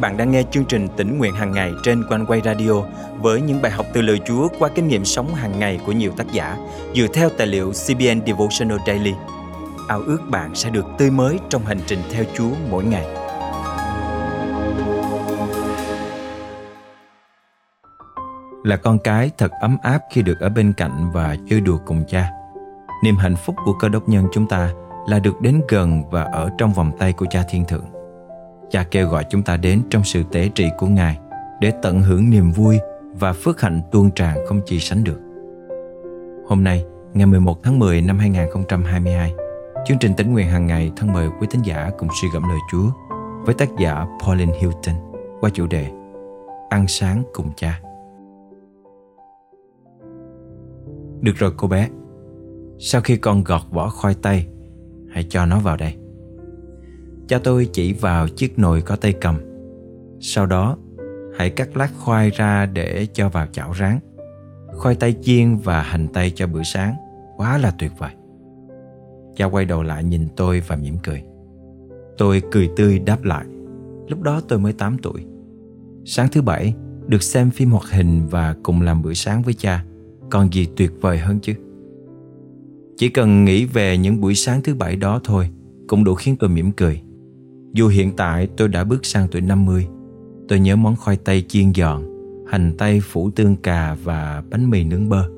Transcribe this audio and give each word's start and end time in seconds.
bạn 0.00 0.16
đang 0.16 0.30
nghe 0.30 0.42
chương 0.50 0.64
trình 0.64 0.88
tỉnh 0.96 1.18
nguyện 1.18 1.34
hàng 1.34 1.52
ngày 1.52 1.72
trên 1.82 2.04
quanh 2.08 2.26
quay 2.26 2.40
radio 2.44 2.72
với 3.20 3.40
những 3.40 3.62
bài 3.62 3.72
học 3.72 3.86
từ 3.92 4.02
lời 4.02 4.20
Chúa 4.26 4.48
qua 4.58 4.68
kinh 4.74 4.88
nghiệm 4.88 5.04
sống 5.04 5.34
hàng 5.34 5.58
ngày 5.58 5.80
của 5.86 5.92
nhiều 5.92 6.12
tác 6.16 6.32
giả 6.32 6.56
dựa 6.94 7.06
theo 7.14 7.28
tài 7.38 7.46
liệu 7.46 7.72
CBN 7.72 8.26
Devotional 8.26 8.78
Daily. 8.86 9.14
Ao 9.88 10.00
ước 10.00 10.18
bạn 10.30 10.54
sẽ 10.54 10.70
được 10.70 10.86
tươi 10.98 11.10
mới 11.10 11.38
trong 11.48 11.64
hành 11.64 11.80
trình 11.86 11.98
theo 12.12 12.24
Chúa 12.34 12.50
mỗi 12.70 12.84
ngày. 12.84 13.06
Là 18.64 18.76
con 18.76 18.98
cái 18.98 19.30
thật 19.38 19.50
ấm 19.60 19.76
áp 19.82 20.02
khi 20.12 20.22
được 20.22 20.40
ở 20.40 20.48
bên 20.48 20.72
cạnh 20.72 21.10
và 21.12 21.36
chơi 21.50 21.60
đùa 21.60 21.78
cùng 21.86 22.04
cha. 22.08 22.30
Niềm 23.04 23.16
hạnh 23.16 23.36
phúc 23.36 23.56
của 23.64 23.72
cơ 23.72 23.88
đốc 23.88 24.08
nhân 24.08 24.26
chúng 24.32 24.46
ta 24.48 24.70
là 25.08 25.18
được 25.18 25.40
đến 25.40 25.60
gần 25.68 26.02
và 26.10 26.22
ở 26.22 26.50
trong 26.58 26.72
vòng 26.72 26.92
tay 26.98 27.12
của 27.12 27.26
cha 27.30 27.42
thiên 27.50 27.64
thượng 27.64 27.97
Cha 28.70 28.84
kêu 28.90 29.08
gọi 29.08 29.24
chúng 29.30 29.42
ta 29.42 29.56
đến 29.56 29.82
trong 29.90 30.04
sự 30.04 30.22
tế 30.32 30.50
trị 30.54 30.68
của 30.78 30.86
Ngài 30.86 31.18
để 31.60 31.72
tận 31.82 32.02
hưởng 32.02 32.30
niềm 32.30 32.50
vui 32.50 32.78
và 33.12 33.32
phước 33.32 33.60
hạnh 33.60 33.80
tuôn 33.92 34.10
tràn 34.10 34.38
không 34.46 34.60
chi 34.66 34.80
sánh 34.80 35.04
được. 35.04 35.20
Hôm 36.48 36.64
nay, 36.64 36.84
ngày 37.14 37.26
11 37.26 37.62
tháng 37.62 37.78
10 37.78 38.02
năm 38.02 38.18
2022, 38.18 39.32
chương 39.86 39.98
trình 39.98 40.14
tính 40.14 40.32
nguyện 40.32 40.48
hàng 40.48 40.66
ngày 40.66 40.92
thân 40.96 41.12
mời 41.12 41.28
quý 41.40 41.46
tín 41.50 41.62
giả 41.62 41.90
cùng 41.98 42.08
suy 42.20 42.28
gẫm 42.34 42.42
lời 42.48 42.58
Chúa 42.70 42.90
với 43.44 43.54
tác 43.54 43.68
giả 43.78 44.06
Pauline 44.24 44.52
Hilton 44.60 44.94
qua 45.40 45.50
chủ 45.50 45.66
đề 45.66 45.90
Ăn 46.68 46.88
sáng 46.88 47.22
cùng 47.32 47.50
cha. 47.56 47.80
Được 51.20 51.32
rồi 51.36 51.52
cô 51.56 51.68
bé, 51.68 51.88
sau 52.78 53.00
khi 53.00 53.16
con 53.16 53.44
gọt 53.44 53.62
vỏ 53.70 53.88
khoai 53.88 54.14
tây, 54.22 54.46
hãy 55.10 55.26
cho 55.30 55.46
nó 55.46 55.58
vào 55.58 55.76
đây. 55.76 55.96
Cha 57.28 57.38
tôi 57.44 57.68
chỉ 57.72 57.92
vào 57.92 58.28
chiếc 58.28 58.58
nồi 58.58 58.82
có 58.82 58.96
tay 58.96 59.12
cầm. 59.12 59.36
Sau 60.20 60.46
đó, 60.46 60.76
hãy 61.36 61.50
cắt 61.50 61.76
lát 61.76 61.88
khoai 61.98 62.30
ra 62.30 62.66
để 62.66 63.06
cho 63.12 63.28
vào 63.28 63.46
chảo 63.46 63.74
rán. 63.74 63.98
Khoai 64.72 64.94
tây 64.94 65.14
chiên 65.22 65.56
và 65.56 65.82
hành 65.82 66.08
tây 66.12 66.32
cho 66.34 66.46
bữa 66.46 66.62
sáng. 66.62 66.94
Quá 67.36 67.58
là 67.58 67.70
tuyệt 67.78 67.92
vời. 67.98 68.10
Cha 69.36 69.44
quay 69.46 69.64
đầu 69.64 69.82
lại 69.82 70.04
nhìn 70.04 70.28
tôi 70.36 70.62
và 70.66 70.76
mỉm 70.76 70.96
cười. 71.02 71.22
Tôi 72.18 72.42
cười 72.50 72.70
tươi 72.76 72.98
đáp 72.98 73.24
lại. 73.24 73.44
Lúc 74.08 74.22
đó 74.22 74.40
tôi 74.48 74.58
mới 74.58 74.72
8 74.72 74.98
tuổi. 75.02 75.24
Sáng 76.04 76.28
thứ 76.32 76.42
bảy, 76.42 76.74
Được 77.06 77.22
xem 77.22 77.50
phim 77.50 77.70
hoạt 77.70 77.90
hình 77.90 78.26
và 78.30 78.56
cùng 78.62 78.82
làm 78.82 79.02
bữa 79.02 79.14
sáng 79.14 79.42
với 79.42 79.54
cha. 79.54 79.84
Còn 80.30 80.52
gì 80.52 80.68
tuyệt 80.76 80.92
vời 81.00 81.18
hơn 81.18 81.38
chứ? 81.42 81.52
Chỉ 82.96 83.08
cần 83.08 83.44
nghĩ 83.44 83.64
về 83.64 83.98
những 83.98 84.20
buổi 84.20 84.34
sáng 84.34 84.62
thứ 84.62 84.74
bảy 84.74 84.96
đó 84.96 85.20
thôi, 85.24 85.48
Cũng 85.88 86.04
đủ 86.04 86.14
khiến 86.14 86.36
tôi 86.36 86.50
mỉm 86.50 86.72
cười 86.72 87.02
dù 87.72 87.88
hiện 87.88 88.16
tại 88.16 88.48
tôi 88.56 88.68
đã 88.68 88.84
bước 88.84 89.06
sang 89.06 89.28
tuổi 89.30 89.40
50 89.40 89.86
Tôi 90.48 90.60
nhớ 90.60 90.76
món 90.76 90.96
khoai 90.96 91.16
tây 91.16 91.44
chiên 91.48 91.74
giòn, 91.74 92.02
Hành 92.46 92.72
tây 92.78 93.00
phủ 93.00 93.30
tương 93.30 93.56
cà 93.56 93.96
và 94.04 94.42
bánh 94.50 94.70
mì 94.70 94.84
nướng 94.84 95.08
bơ. 95.08 95.28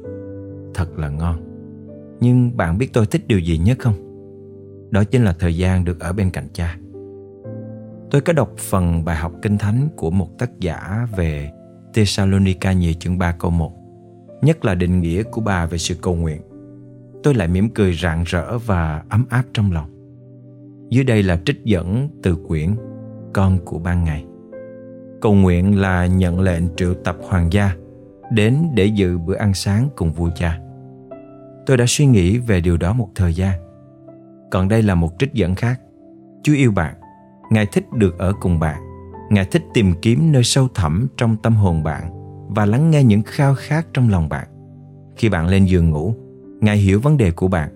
Thật 0.74 0.98
là 0.98 1.08
ngon. 1.08 1.36
Nhưng 2.20 2.56
bạn 2.56 2.78
biết 2.78 2.92
tôi 2.92 3.06
thích 3.06 3.28
điều 3.28 3.38
gì 3.38 3.58
nhất 3.58 3.78
không? 3.78 3.94
Đó 4.90 5.04
chính 5.04 5.24
là 5.24 5.32
thời 5.38 5.56
gian 5.56 5.84
được 5.84 6.00
ở 6.00 6.12
bên 6.12 6.30
cạnh 6.30 6.48
cha. 6.52 6.78
Tôi 8.10 8.20
có 8.20 8.32
đọc 8.32 8.52
phần 8.58 9.04
bài 9.04 9.16
học 9.16 9.32
kinh 9.42 9.58
thánh 9.58 9.88
của 9.96 10.10
một 10.10 10.38
tác 10.38 10.60
giả 10.60 11.06
về 11.16 11.50
Thessalonica 11.94 12.72
nhiều 12.72 12.92
chương 12.92 13.18
3 13.18 13.32
câu 13.32 13.50
1 13.50 13.72
Nhất 14.42 14.64
là 14.64 14.74
định 14.74 15.00
nghĩa 15.00 15.22
của 15.22 15.40
bà 15.40 15.66
về 15.66 15.78
sự 15.78 15.94
cầu 16.02 16.14
nguyện. 16.14 16.42
Tôi 17.22 17.34
lại 17.34 17.48
mỉm 17.48 17.68
cười 17.68 17.94
rạng 17.94 18.24
rỡ 18.26 18.58
và 18.58 19.02
ấm 19.08 19.24
áp 19.30 19.44
trong 19.54 19.72
lòng 19.72 19.89
dưới 20.90 21.04
đây 21.04 21.22
là 21.22 21.40
trích 21.46 21.64
dẫn 21.64 22.08
từ 22.22 22.36
quyển 22.48 22.70
Con 23.32 23.58
của 23.64 23.78
ban 23.78 24.04
ngày. 24.04 24.24
Cầu 25.20 25.34
nguyện 25.34 25.80
là 25.80 26.06
nhận 26.06 26.40
lệnh 26.40 26.62
triệu 26.76 26.94
tập 26.94 27.16
hoàng 27.28 27.52
gia 27.52 27.76
đến 28.32 28.56
để 28.74 28.86
dự 28.86 29.18
bữa 29.18 29.34
ăn 29.34 29.54
sáng 29.54 29.88
cùng 29.96 30.12
vua 30.12 30.30
cha. 30.36 30.58
Tôi 31.66 31.76
đã 31.76 31.84
suy 31.88 32.06
nghĩ 32.06 32.38
về 32.38 32.60
điều 32.60 32.76
đó 32.76 32.92
một 32.92 33.08
thời 33.14 33.34
gian. 33.34 33.60
Còn 34.50 34.68
đây 34.68 34.82
là 34.82 34.94
một 34.94 35.10
trích 35.18 35.34
dẫn 35.34 35.54
khác. 35.54 35.80
Chúa 36.42 36.54
yêu 36.54 36.72
bạn, 36.72 36.94
Ngài 37.50 37.66
thích 37.66 37.84
được 37.92 38.18
ở 38.18 38.32
cùng 38.40 38.58
bạn. 38.58 38.80
Ngài 39.30 39.44
thích 39.44 39.62
tìm 39.74 39.92
kiếm 40.02 40.32
nơi 40.32 40.44
sâu 40.44 40.68
thẳm 40.74 41.06
trong 41.16 41.36
tâm 41.42 41.54
hồn 41.54 41.82
bạn 41.82 42.10
và 42.48 42.66
lắng 42.66 42.90
nghe 42.90 43.04
những 43.04 43.22
khao 43.22 43.54
khát 43.54 43.86
trong 43.94 44.08
lòng 44.08 44.28
bạn. 44.28 44.48
Khi 45.16 45.28
bạn 45.28 45.46
lên 45.46 45.64
giường 45.64 45.90
ngủ, 45.90 46.14
Ngài 46.60 46.76
hiểu 46.76 47.00
vấn 47.00 47.16
đề 47.16 47.30
của 47.30 47.48
bạn. 47.48 47.70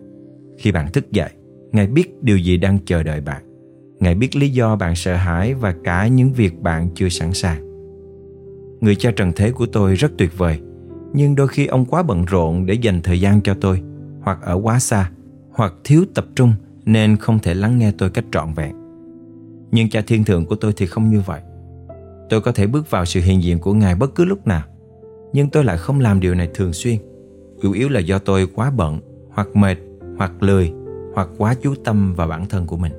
Khi 0.59 0.73
bạn 0.73 0.93
thức 0.93 1.13
dậy, 1.13 1.31
Ngài 1.75 1.87
biết 1.87 2.23
điều 2.23 2.39
gì 2.39 2.57
đang 2.57 2.79
chờ 2.87 3.03
đợi 3.03 3.21
bạn. 3.21 3.43
Ngài 4.01 4.15
biết 4.15 4.37
lý 4.37 4.49
do 4.49 4.77
bạn 4.77 4.95
sợ 4.95 5.17
hãi 5.17 5.55
và 5.55 5.75
cả 5.85 6.07
những 6.09 6.33
việc 6.33 6.61
bạn 6.61 6.89
chưa 6.95 7.09
sẵn 7.09 7.33
sàng. 7.33 7.65
Người 8.81 8.95
cha 8.95 9.11
trần 9.11 9.33
thế 9.37 9.51
của 9.51 9.67
tôi 9.67 9.95
rất 9.95 10.13
tuyệt 10.19 10.39
vời, 10.39 10.61
nhưng 11.13 11.35
đôi 11.35 11.49
khi 11.49 11.67
ông 11.67 11.85
quá 11.85 12.03
bận 12.03 12.25
rộn 12.25 12.67
để 12.67 12.75
dành 12.75 13.01
thời 13.03 13.21
gian 13.21 13.41
cho 13.41 13.55
tôi, 13.61 13.81
hoặc 14.23 14.39
ở 14.43 14.61
quá 14.63 14.79
xa, 14.79 15.11
hoặc 15.51 15.75
thiếu 15.85 16.05
tập 16.15 16.27
trung 16.37 16.53
nên 16.85 17.17
không 17.17 17.39
thể 17.39 17.55
lắng 17.55 17.79
nghe 17.79 17.93
tôi 17.99 18.11
cách 18.11 18.25
trọn 18.33 18.53
vẹn. 18.53 18.75
Nhưng 19.71 19.89
cha 19.91 20.03
thiên 20.07 20.25
thượng 20.25 20.47
của 20.47 20.57
tôi 20.57 20.73
thì 20.77 20.87
không 20.87 21.11
như 21.11 21.21
vậy. 21.27 21.41
Tôi 22.31 22.41
có 22.41 22.53
thể 22.53 22.67
bước 22.67 22.91
vào 22.91 23.05
sự 23.05 23.21
hiện 23.21 23.43
diện 23.43 23.59
của 23.59 23.75
Ngài 23.75 23.95
bất 23.95 24.15
cứ 24.15 24.25
lúc 24.25 24.47
nào, 24.47 24.63
nhưng 25.33 25.51
tôi 25.51 25.65
lại 25.65 25.77
không 25.79 26.01
làm 26.01 26.21
điều 26.21 26.35
này 26.35 26.49
thường 26.55 26.73
xuyên. 26.73 26.97
Chủ 27.63 27.73
yếu 27.73 27.89
là 27.89 28.01
do 28.01 28.19
tôi 28.19 28.47
quá 28.55 28.71
bận, 28.71 29.01
hoặc 29.31 29.57
mệt, 29.57 29.77
hoặc 30.19 30.43
lười 30.43 30.73
hoặc 31.15 31.29
quá 31.39 31.55
chú 31.63 31.75
tâm 31.85 32.15
vào 32.15 32.29
bản 32.29 32.47
thân 32.47 32.67
của 32.67 32.77
mình. 32.77 32.93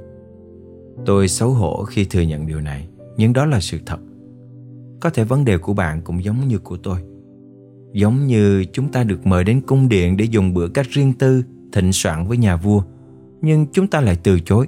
Tôi 1.05 1.27
xấu 1.27 1.49
hổ 1.49 1.83
khi 1.83 2.05
thừa 2.05 2.21
nhận 2.21 2.47
điều 2.47 2.61
này, 2.61 2.87
nhưng 3.17 3.33
đó 3.33 3.45
là 3.45 3.59
sự 3.59 3.79
thật. 3.85 3.99
Có 4.99 5.09
thể 5.09 5.23
vấn 5.23 5.45
đề 5.45 5.57
của 5.57 5.73
bạn 5.73 6.01
cũng 6.01 6.23
giống 6.23 6.47
như 6.47 6.57
của 6.59 6.77
tôi. 6.77 6.97
Giống 7.93 8.27
như 8.27 8.65
chúng 8.73 8.91
ta 8.91 9.03
được 9.03 9.27
mời 9.27 9.43
đến 9.43 9.61
cung 9.67 9.89
điện 9.89 10.17
để 10.17 10.25
dùng 10.25 10.53
bữa 10.53 10.67
cách 10.67 10.85
riêng 10.89 11.13
tư, 11.13 11.43
thịnh 11.73 11.93
soạn 11.93 12.27
với 12.27 12.37
nhà 12.37 12.55
vua, 12.55 12.81
nhưng 13.41 13.65
chúng 13.71 13.87
ta 13.87 14.01
lại 14.01 14.17
từ 14.23 14.39
chối. 14.39 14.67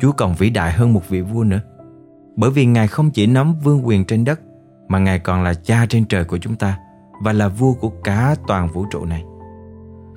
Chúa 0.00 0.12
còn 0.12 0.34
vĩ 0.38 0.50
đại 0.50 0.72
hơn 0.72 0.92
một 0.92 1.08
vị 1.08 1.20
vua 1.20 1.44
nữa, 1.44 1.60
bởi 2.36 2.50
vì 2.50 2.66
ngài 2.66 2.88
không 2.88 3.10
chỉ 3.10 3.26
nắm 3.26 3.54
vương 3.64 3.86
quyền 3.86 4.04
trên 4.04 4.24
đất, 4.24 4.40
mà 4.88 4.98
ngài 4.98 5.18
còn 5.18 5.42
là 5.42 5.54
cha 5.54 5.86
trên 5.88 6.04
trời 6.04 6.24
của 6.24 6.38
chúng 6.38 6.56
ta 6.56 6.78
và 7.24 7.32
là 7.32 7.48
vua 7.48 7.72
của 7.72 7.90
cả 8.04 8.34
toàn 8.46 8.68
vũ 8.68 8.84
trụ 8.90 9.04
này 9.04 9.24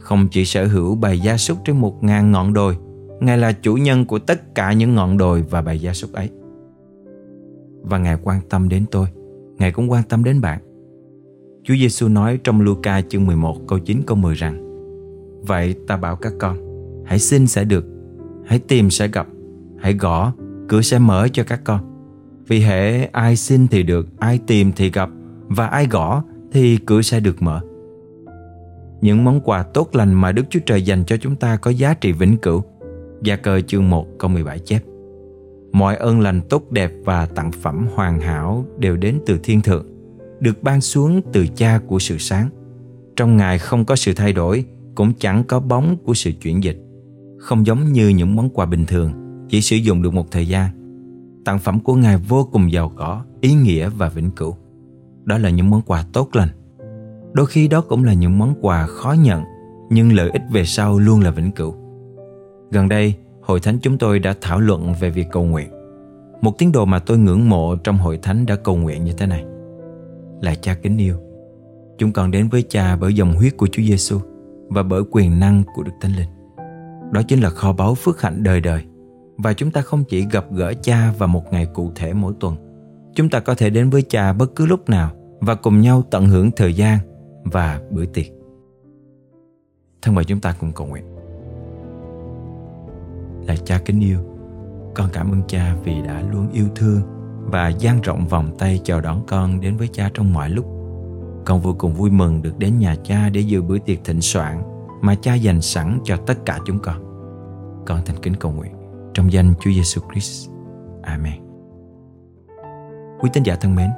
không 0.02 0.28
chỉ 0.32 0.46
sở 0.46 0.68
hữu 0.68 0.96
bầy 0.96 1.20
gia 1.20 1.38
súc 1.38 1.58
trên 1.66 1.78
một 1.78 2.04
ngàn 2.04 2.32
ngọn 2.32 2.54
đồi, 2.54 2.78
Ngài 3.20 3.38
là 3.38 3.52
chủ 3.52 3.76
nhân 3.76 4.06
của 4.06 4.20
tất 4.20 4.56
cả 4.56 4.74
những 4.74 4.96
ngọn 4.96 5.18
đồi 5.18 5.46
và 5.50 5.62
bầy 5.62 5.80
gia 5.80 5.94
súc 5.94 6.14
ấy. 6.14 6.30
Và 7.82 7.98
Ngài 7.98 8.18
quan 8.24 8.42
tâm 8.50 8.70
đến 8.70 8.86
tôi, 8.92 9.08
Ngài 9.58 9.72
cũng 9.72 9.92
quan 9.92 10.04
tâm 10.10 10.24
đến 10.24 10.42
bạn. 10.42 10.60
Chúa 11.64 11.76
Giêsu 11.76 12.08
nói 12.08 12.40
trong 12.44 12.62
Luca 12.62 13.02
chương 13.02 13.26
11 13.26 13.58
câu 13.68 13.80
9 13.80 14.02
câu 14.08 14.18
10 14.18 14.36
rằng, 14.36 14.68
Vậy 15.42 15.76
ta 15.88 15.98
bảo 15.98 16.16
các 16.16 16.34
con, 16.40 16.58
Hãy 17.06 17.20
xin 17.20 17.48
sẽ 17.48 17.64
được, 17.64 17.86
Hãy 18.46 18.60
tìm 18.60 18.90
sẽ 18.90 19.08
gặp, 19.08 19.28
Hãy 19.80 19.94
gõ, 19.94 20.34
Cửa 20.68 20.82
sẽ 20.82 21.00
mở 21.00 21.28
cho 21.34 21.44
các 21.44 21.62
con. 21.64 21.80
Vì 22.48 22.60
hệ 22.60 23.06
ai 23.06 23.36
xin 23.36 23.68
thì 23.68 23.84
được, 23.84 24.08
Ai 24.20 24.40
tìm 24.48 24.72
thì 24.76 24.92
gặp, 24.92 25.10
Và 25.48 25.68
ai 25.68 25.88
gõ 25.88 26.24
thì 26.52 26.78
cửa 26.78 27.02
sẽ 27.02 27.20
được 27.20 27.42
mở 27.42 27.62
những 29.02 29.24
món 29.24 29.42
quà 29.42 29.64
tốt 29.64 29.96
lành 29.96 30.14
mà 30.14 30.32
Đức 30.32 30.46
Chúa 30.50 30.60
Trời 30.66 30.82
dành 30.82 31.04
cho 31.06 31.18
chúng 31.18 31.36
ta 31.36 31.58
có 31.58 31.72
giá 31.72 31.94
trị 31.94 32.12
vĩnh 32.12 32.38
cửu. 32.38 32.64
Gia 33.24 33.36
cơ 33.36 33.62
chương 33.62 33.90
1 33.90 34.08
câu 34.20 34.30
17 34.30 34.60
chép. 34.60 34.84
Mọi 35.72 35.96
ơn 35.96 36.20
lành 36.20 36.42
tốt 36.50 36.72
đẹp 36.72 36.92
và 37.04 37.26
tặng 37.26 37.52
phẩm 37.52 37.88
hoàn 37.94 38.22
hảo 38.22 38.66
đều 38.78 38.98
đến 38.98 39.20
từ 39.26 39.40
thiên 39.44 39.62
thượng, 39.62 39.86
được 40.40 40.64
ban 40.64 40.82
xuống 40.82 41.22
từ 41.34 41.48
cha 41.48 41.80
của 41.88 42.00
sự 42.00 42.18
sáng. 42.18 42.50
Trong 43.16 43.38
Ngài 43.38 43.60
không 43.60 43.86
có 43.86 43.96
sự 43.96 44.14
thay 44.14 44.34
đổi, 44.34 44.66
cũng 44.96 45.14
chẳng 45.20 45.44
có 45.44 45.60
bóng 45.60 45.98
của 46.06 46.14
sự 46.14 46.32
chuyển 46.42 46.64
dịch. 46.64 46.78
Không 47.40 47.66
giống 47.66 47.94
như 47.94 48.10
những 48.10 48.36
món 48.36 48.50
quà 48.50 48.66
bình 48.66 48.86
thường, 48.86 49.12
chỉ 49.50 49.62
sử 49.62 49.76
dụng 49.76 50.02
được 50.02 50.14
một 50.14 50.32
thời 50.32 50.48
gian. 50.48 50.70
Tặng 51.46 51.60
phẩm 51.60 51.80
của 51.80 51.96
Ngài 51.96 52.18
vô 52.18 52.50
cùng 52.52 52.72
giàu 52.72 52.92
có, 52.96 53.26
ý 53.42 53.54
nghĩa 53.54 53.90
và 53.90 54.10
vĩnh 54.10 54.32
cửu. 54.32 54.56
Đó 55.24 55.38
là 55.38 55.50
những 55.50 55.70
món 55.70 55.82
quà 55.82 56.06
tốt 56.14 56.30
lành 56.34 56.50
Đôi 57.34 57.46
khi 57.46 57.68
đó 57.68 57.82
cũng 57.82 58.04
là 58.04 58.14
những 58.14 58.38
món 58.38 58.56
quà 58.62 58.86
khó 58.88 59.16
nhận 59.20 59.44
Nhưng 59.90 60.14
lợi 60.14 60.30
ích 60.30 60.42
về 60.52 60.66
sau 60.66 61.00
luôn 61.00 61.22
là 61.22 61.32
vĩnh 61.32 61.52
cửu 61.52 61.76
Gần 62.72 62.90
đây, 62.90 63.14
Hội 63.42 63.60
Thánh 63.60 63.80
chúng 63.82 63.98
tôi 63.98 64.20
đã 64.20 64.34
thảo 64.42 64.60
luận 64.60 64.94
về 65.00 65.10
việc 65.10 65.28
cầu 65.32 65.44
nguyện 65.44 65.70
Một 66.42 66.58
tín 66.58 66.72
đồ 66.72 66.86
mà 66.86 67.00
tôi 67.00 67.18
ngưỡng 67.18 67.50
mộ 67.50 67.76
trong 67.76 67.98
Hội 67.98 68.20
Thánh 68.22 68.46
đã 68.46 68.56
cầu 68.56 68.76
nguyện 68.76 69.04
như 69.04 69.14
thế 69.14 69.26
này 69.26 69.46
Là 70.42 70.56
cha 70.56 70.74
kính 70.74 70.98
yêu 70.98 71.16
Chúng 71.98 72.12
con 72.12 72.32
đến 72.32 72.48
với 72.48 72.64
cha 72.70 72.96
bởi 72.96 73.14
dòng 73.14 73.34
huyết 73.34 73.58
của 73.58 73.68
Chúa 73.72 73.84
Giêsu 73.84 74.20
và 74.72 74.84
bởi 74.84 75.02
quyền 75.12 75.40
năng 75.40 75.64
của 75.76 75.84
Đức 75.84 75.92
Thánh 76.02 76.12
Linh. 76.12 76.30
Đó 77.12 77.22
chính 77.28 77.42
là 77.42 77.50
kho 77.50 77.74
báu 77.74 77.96
phước 77.96 78.22
hạnh 78.22 78.44
đời 78.44 78.62
đời. 78.62 78.84
Và 79.38 79.54
chúng 79.54 79.72
ta 79.72 79.82
không 79.82 80.04
chỉ 80.04 80.26
gặp 80.32 80.46
gỡ 80.52 80.74
cha 80.82 81.14
vào 81.18 81.28
một 81.28 81.54
ngày 81.54 81.66
cụ 81.66 81.92
thể 81.96 82.14
mỗi 82.14 82.34
tuần. 82.40 82.56
Chúng 83.16 83.30
ta 83.30 83.40
có 83.40 83.56
thể 83.56 83.70
đến 83.70 83.90
với 83.90 84.02
cha 84.02 84.34
bất 84.34 84.56
cứ 84.56 84.66
lúc 84.66 84.90
nào 84.90 85.12
và 85.40 85.56
cùng 85.56 85.82
nhau 85.82 86.04
tận 86.12 86.28
hưởng 86.28 86.52
thời 86.52 86.74
gian 86.74 87.00
và 87.44 87.82
bữa 87.92 88.06
tiệc. 88.06 88.26
Thân 90.02 90.16
mời 90.16 90.26
chúng 90.26 90.40
ta 90.40 90.56
cùng 90.60 90.72
cầu 90.72 90.88
nguyện. 90.88 91.06
Là 93.48 93.56
cha 93.66 93.82
kính 93.86 94.00
yêu, 94.00 94.20
con 94.96 95.10
cảm 95.14 95.32
ơn 95.32 95.42
cha 95.48 95.76
vì 95.84 96.02
đã 96.02 96.22
luôn 96.32 96.50
yêu 96.52 96.66
thương 96.76 97.02
và 97.52 97.70
dang 97.70 98.02
rộng 98.02 98.28
vòng 98.28 98.56
tay 98.58 98.82
chào 98.84 99.02
đón 99.02 99.24
con 99.28 99.62
đến 99.62 99.78
với 99.78 99.88
cha 99.88 100.12
trong 100.14 100.34
mọi 100.34 100.50
lúc. 100.50 100.66
Con 101.46 101.60
vô 101.62 101.76
cùng 101.78 101.94
vui 101.94 102.10
mừng 102.10 102.42
được 102.42 102.58
đến 102.58 102.80
nhà 102.80 102.96
cha 103.04 103.30
để 103.30 103.42
dự 103.42 103.62
bữa 103.62 103.80
tiệc 103.80 104.04
thịnh 104.04 104.22
soạn 104.22 104.62
mà 105.02 105.16
cha 105.16 105.34
dành 105.34 105.62
sẵn 105.62 106.00
cho 106.04 106.18
tất 106.18 106.46
cả 106.46 106.60
chúng 106.66 106.80
con. 106.80 106.96
Con 107.86 108.02
thành 108.06 108.18
kính 108.22 108.36
cầu 108.36 108.52
nguyện 108.52 108.72
trong 109.14 109.32
danh 109.32 109.54
Chúa 109.60 109.72
Giêsu 109.72 110.02
Christ. 110.12 110.50
Amen. 111.02 111.42
Quý 113.20 113.30
tín 113.34 113.44
giả 113.44 113.56
thân 113.56 113.76
mến, 113.76 113.90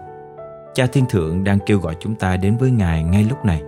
Cha 0.75 0.85
Thiên 0.85 1.05
Thượng 1.05 1.43
đang 1.43 1.59
kêu 1.65 1.79
gọi 1.79 1.95
chúng 1.99 2.15
ta 2.15 2.37
đến 2.37 2.57
với 2.57 2.71
Ngài 2.71 3.03
ngay 3.03 3.25
lúc 3.29 3.45
này. 3.45 3.61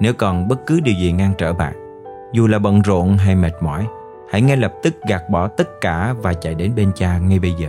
Nếu 0.00 0.12
còn 0.18 0.48
bất 0.48 0.66
cứ 0.66 0.80
điều 0.80 0.94
gì 0.94 1.12
ngăn 1.12 1.32
trở 1.38 1.52
bạn, 1.52 2.04
dù 2.32 2.46
là 2.46 2.58
bận 2.58 2.82
rộn 2.82 3.16
hay 3.16 3.36
mệt 3.36 3.52
mỏi, 3.60 3.86
hãy 4.30 4.42
ngay 4.42 4.56
lập 4.56 4.72
tức 4.82 4.94
gạt 5.08 5.22
bỏ 5.30 5.48
tất 5.48 5.80
cả 5.80 6.14
và 6.22 6.32
chạy 6.32 6.54
đến 6.54 6.72
bên 6.76 6.92
Cha 6.94 7.18
ngay 7.18 7.38
bây 7.38 7.52
giờ. 7.58 7.68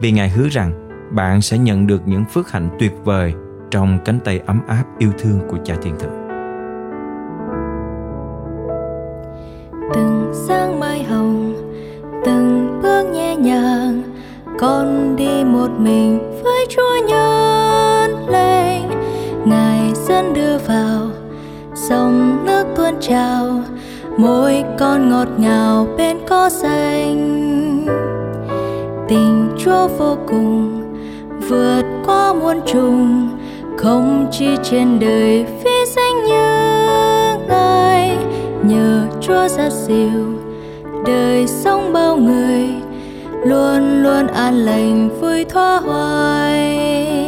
Vì 0.00 0.12
Ngài 0.12 0.28
hứa 0.28 0.48
rằng 0.48 0.88
bạn 1.10 1.40
sẽ 1.40 1.58
nhận 1.58 1.86
được 1.86 2.02
những 2.06 2.24
phước 2.24 2.50
hạnh 2.50 2.68
tuyệt 2.78 2.92
vời 3.04 3.34
trong 3.70 3.98
cánh 4.04 4.20
tay 4.20 4.40
ấm 4.46 4.60
áp 4.68 4.84
yêu 4.98 5.12
thương 5.18 5.40
của 5.48 5.56
Cha 5.64 5.74
Thiên 5.82 5.98
Thượng. 5.98 6.26
Từng 9.94 10.32
sáng 10.48 10.80
mai 10.80 11.02
hồng, 11.02 11.54
từng 12.24 12.80
bước 12.82 13.04
nhẹ 13.12 13.36
nhàng, 13.36 14.02
con 14.58 15.16
đi 15.16 15.44
một 15.44 15.70
mình 15.78 16.40
với 16.44 16.66
Chúa 16.68 17.08
nhớ 17.08 17.25
dẫn 20.08 20.34
đưa 20.34 20.58
vào 20.58 21.10
dòng 21.74 22.46
nước 22.46 22.64
tuôn 22.76 22.94
trào, 23.00 23.62
môi 24.18 24.64
con 24.78 25.10
ngọt 25.10 25.28
ngào 25.38 25.86
bên 25.98 26.16
có 26.28 26.48
xanh. 26.48 27.86
Tình 29.08 29.48
Chúa 29.58 29.88
vô 29.98 30.16
cùng 30.28 30.82
vượt 31.48 31.82
qua 32.06 32.32
muôn 32.32 32.60
trùng 32.66 33.28
không 33.78 34.26
chỉ 34.32 34.46
trên 34.62 34.98
đời 35.00 35.46
phi 35.64 35.70
danh 35.96 36.24
như 36.24 36.46
ngài 37.48 38.16
nhờ 38.62 39.02
chúa 39.20 39.48
ra 39.48 39.70
dịu 39.70 40.38
đời 41.06 41.46
sống 41.46 41.92
bao 41.92 42.16
người 42.16 42.68
luôn 43.44 44.02
luôn 44.02 44.26
an 44.26 44.54
lành 44.54 45.20
vui 45.20 45.44
thoa 45.44 45.80
hoài 45.80 47.25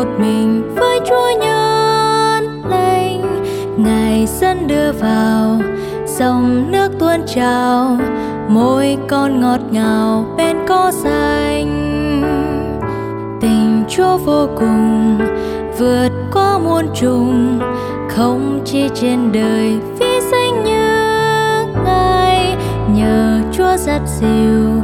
một 0.00 0.08
mình 0.18 0.74
với 0.76 1.00
chúa 1.08 1.30
nhân 1.40 2.62
lành. 2.70 3.44
Ngài 3.76 4.26
dẫn 4.26 4.66
đưa 4.66 4.92
vào 4.92 5.60
dòng 6.06 6.72
nước 6.72 6.88
tuôn 6.98 7.20
trào, 7.26 7.98
môi 8.48 8.98
con 9.08 9.40
ngọt 9.40 9.60
ngào 9.70 10.26
bên 10.36 10.56
có 10.68 10.92
xanh 10.94 11.70
tình 13.40 13.84
chúa 13.88 14.16
vô 14.16 14.48
cùng, 14.58 15.18
vượt 15.78 16.10
qua 16.32 16.58
muôn 16.58 16.86
trùng, 16.94 17.60
không 18.08 18.60
chỉ 18.64 18.88
trên 18.94 19.32
đời 19.32 19.78
vì 19.98 20.20
danh 20.32 20.64
như 20.64 20.90
ngài. 21.84 22.56
Nhờ 22.94 23.40
chúa 23.52 23.76
giặt 23.76 24.00
dịu 24.20 24.82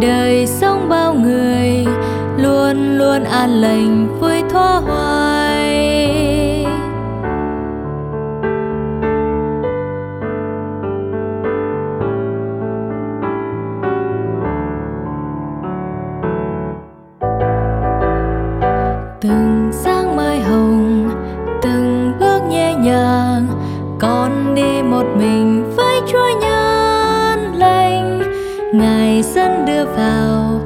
đời 0.00 0.46
sống 0.46 0.88
bao 0.88 1.14
người 1.14 1.86
luôn 2.42 2.98
luôn 2.98 3.24
an 3.24 3.50
lành 3.50 4.18
vui 4.20 4.42
thoa 4.50 4.80
hoài. 4.80 5.62
Từng 19.20 19.70
sáng 19.72 20.16
mai 20.16 20.40
hồng, 20.40 21.10
từng 21.62 22.12
bước 22.20 22.40
nhẹ 22.50 22.74
nhàng 22.74 23.46
con 24.00 24.54
đi 24.54 24.82
một 24.82 25.04
mình 25.18 25.74
với 25.76 26.00
chúa 26.06 26.28
nhân 26.40 27.54
lành. 27.54 28.22
Ngài 28.74 29.22
dẫn 29.22 29.64
đưa 29.66 29.84
vào 29.84 30.60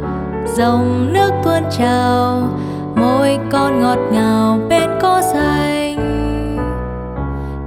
dòng 0.56 1.12
nước 1.12 1.31
tuôn 1.44 1.62
trào, 1.79 2.49
môi 2.94 3.38
con 3.50 3.81
ngọt 3.81 3.99
ngào 4.12 4.61
bên 4.69 4.91
có 5.03 5.23
xanh. 5.32 5.97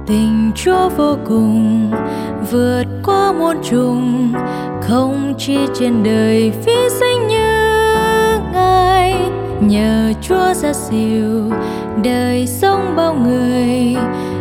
Tình 0.06 0.52
chúa 0.54 0.88
vô 0.96 1.16
cùng, 1.28 1.90
vượt 2.50 2.84
qua 3.04 3.32
muôn 3.32 3.56
trùng, 3.70 4.32
không 4.82 5.34
chi 5.38 5.58
trên 5.74 6.02
đời 6.02 6.52
phi 6.64 6.72
danh 7.00 7.28
như 7.28 7.58
ngài. 8.52 9.14
Nhờ 9.60 10.12
chúa 10.22 10.54
ra 10.54 10.72
dịu 10.72 11.52
đời 12.04 12.46
sống 12.46 12.92
bao 12.96 13.14
người, 13.14 13.96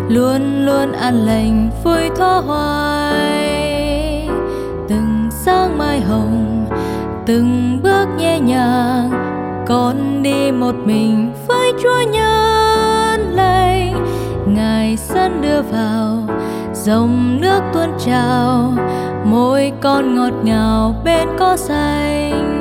luôn 0.07 0.65
luôn 0.65 0.91
an 0.91 1.25
lành, 1.25 1.69
vui 1.83 2.09
thoa 2.15 2.41
hoài. 2.41 3.49
Từng 4.89 5.29
sáng 5.31 5.77
mai 5.77 6.01
hồng, 6.01 6.65
từng 7.25 7.79
bước 7.83 7.88
nhẹ 8.17 8.39
nhàng. 8.39 9.09
Con 9.67 10.23
đi 10.23 10.51
một 10.51 10.75
mình 10.85 11.33
với 11.47 11.73
chúa 11.83 12.01
nhân 12.11 13.31
lành. 13.31 14.05
Ngài 14.47 14.95
dẫn 14.95 15.41
đưa 15.41 15.61
vào, 15.61 16.17
dòng 16.73 17.41
nước 17.41 17.61
tuôn 17.73 17.89
trào. 18.05 18.73
Môi 19.25 19.71
con 19.81 20.15
ngọt 20.15 20.33
ngào, 20.43 20.95
bên 21.03 21.27
có 21.39 21.57
xanh. 21.57 22.58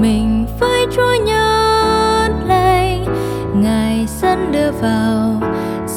Mình 0.00 0.46
với 0.60 0.86
chúa 0.96 1.14
nhân 1.24 2.32
lành. 2.46 3.04
Ngài 3.54 4.06
dẫn 4.20 4.52
đưa 4.52 4.70
vào 4.70 5.42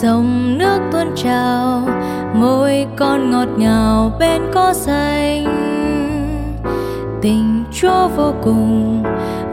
dòng 0.01 0.57
nước 0.57 0.79
tuôn 0.91 1.07
trào, 1.15 1.81
môi 2.33 2.86
con 2.98 3.31
ngọt 3.31 3.48
ngào 3.57 4.12
bên 4.19 4.41
có 4.53 4.74
xanh 4.74 5.45
tình 7.22 7.63
chúa 7.72 8.07
vô 8.15 8.33
cùng, 8.43 9.03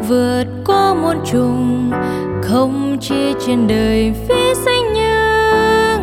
vượt 0.09 0.45
qua 0.66 0.95
muôn 0.95 1.16
trùng, 1.33 1.90
không 2.42 2.97
chỉ 3.00 3.35
trên 3.47 3.66
đời 3.69 4.14
phí 4.28 4.54
danh 4.66 4.92
như 4.92 5.16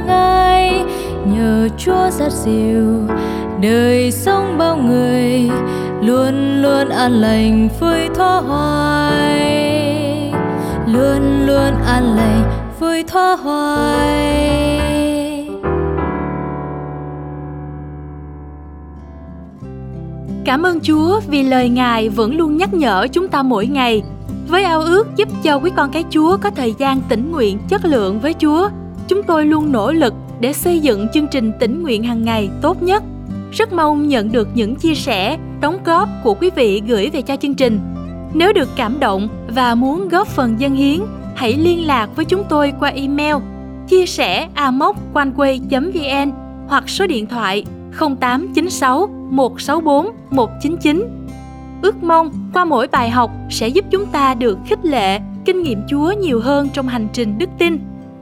ngài. 0.08 0.86
Nhờ 1.25 1.70
chúa 1.77 2.10
rất 2.10 2.32
dịu 2.32 3.01
đời 3.62 4.12
sống 4.12 4.58
bao 4.58 4.77
người 4.77 5.50
luôn 6.01 6.62
luôn 6.62 6.89
an 6.89 7.12
lành 7.12 7.70
vui 7.80 8.10
thoa 8.16 8.42
hoài 8.42 10.32
luôn 10.88 11.46
luôn 11.48 11.74
an 11.86 12.16
lành 12.16 12.44
vui 12.80 13.04
thoa 13.04 13.36
hoài 13.36 14.58
Cảm 20.46 20.63
ơn 20.63 20.80
Chúa 20.80 21.20
vì 21.27 21.44
lời 21.44 21.70
Ngài 21.70 22.10
vẫn 22.10 22.38
luôn 22.38 22.58
nhắc 22.58 22.74
nhở 22.74 23.08
chúng 23.12 23.27
ta 23.27 23.44
mỗi 23.44 23.68
ngày. 23.68 24.04
Với 24.48 24.63
ao 24.63 24.82
ước 24.82 25.08
giúp 25.16 25.27
cho 25.44 25.56
quý 25.56 25.72
con 25.75 25.92
cái 25.92 26.04
Chúa 26.10 26.38
có 26.38 26.50
thời 26.50 26.74
gian 26.77 27.01
tĩnh 27.10 27.32
nguyện 27.32 27.60
chất 27.70 27.86
lượng 27.86 28.20
với 28.20 28.34
Chúa, 28.34 28.70
chúng 29.08 29.24
tôi 29.24 29.46
luôn 29.46 29.72
nỗ 29.72 29.92
lực 29.92 30.13
để 30.39 30.54
xây 30.54 30.80
dựng 30.80 31.08
chương 31.13 31.27
trình 31.27 31.51
tĩnh 31.60 31.84
nguyện 31.84 32.04
hàng 32.04 32.24
ngày 32.24 32.50
tốt 32.62 32.84
nhất. 32.84 33.04
Rất 33.51 33.74
mong 33.74 34.08
nhận 34.08 34.32
được 34.32 34.48
những 34.54 34.75
chia 34.75 34.94
sẻ, 34.94 35.38
đóng 35.62 35.80
góp 35.86 36.10
của 36.24 36.34
quý 36.34 36.50
vị 36.56 36.82
gửi 36.88 37.10
về 37.10 37.22
cho 37.22 37.36
chương 37.36 37.56
trình. 37.56 37.80
Nếu 38.34 38.54
được 38.54 38.70
cảm 38.75 39.00
động 39.00 39.27
và 39.48 39.75
muốn 39.75 40.10
góp 40.10 40.27
phần 40.27 40.60
dân 40.60 40.75
hiến, 40.75 41.00
hãy 41.36 41.54
liên 41.54 41.88
lạc 41.88 42.16
với 42.16 42.25
chúng 42.25 42.44
tôi 42.50 42.74
qua 42.80 42.89
email 42.89 43.36
chia 43.88 44.06
sẻ 44.06 44.48
amoconeway.vn 44.56 46.32
hoặc 46.68 46.89
số 46.89 47.08
điện 47.08 47.27
thoại 47.27 47.66
0896 48.20 49.08
164 49.30 50.08
199. 50.30 51.08
Ước 51.82 52.04
mong 52.04 52.32
qua 52.54 52.66
mỗi 52.66 52.88
bài 52.88 53.10
học 53.10 53.32
sẽ 53.50 53.68
giúp 53.68 53.86
chúng 53.92 54.06
ta 54.06 54.34
được 54.34 54.58
khích 54.68 54.86
lệ, 54.86 55.20
kinh 55.46 55.63
nghiệm 55.63 55.82
Chúa 55.89 56.12
nhiều 56.12 56.39
hơn 56.39 56.70
trong 56.74 56.88
hành 56.88 57.08
trình 57.13 57.38
đức 57.38 57.50
tin. 57.60 57.80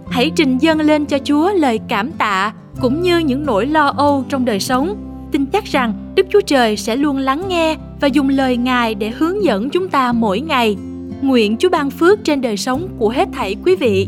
Hãy 0.10 0.32
trình 0.36 0.58
dâng 0.58 0.80
lên 0.80 1.06
cho 1.06 1.18
Chúa 1.24 1.52
lời 1.52 1.80
cảm 1.88 2.12
tạ 2.12 2.54
cũng 2.82 3.02
như 3.02 3.18
những 3.18 3.46
nỗi 3.46 3.66
lo 3.66 3.94
âu 3.98 4.26
trong 4.30 4.46
đời 4.46 4.60
sống. 4.60 4.96
Tin 5.32 5.46
chắc 5.46 5.66
rằng 5.66 6.14
Đức 6.16 6.28
Chúa 6.30 6.42
Trời 6.42 6.78
sẽ 6.78 6.96
luôn 6.96 7.18
lắng 7.18 7.44
nghe 7.48 7.76
và 8.02 8.08
dùng 8.08 8.30
lời 8.30 8.58
Ngài 8.58 8.96
để 8.96 9.10
hướng 9.10 9.44
dẫn 9.44 9.70
chúng 9.70 9.90
ta 9.90 10.12
mỗi 10.12 10.40
ngày. 10.40 10.78
Nguyện 11.22 11.58
Chúa 11.58 11.70
ban 11.70 11.90
phước 11.90 12.24
trên 12.24 12.42
đời 12.42 12.58
sống 12.58 12.88
của 12.98 13.10
hết 13.10 13.28
thảy 13.34 13.56
quý 13.66 13.76
vị. 13.76 14.08